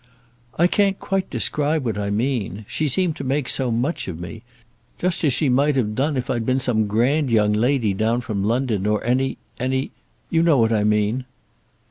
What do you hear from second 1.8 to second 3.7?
what I mean. She seemed to make so